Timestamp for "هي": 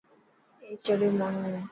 1.53-1.61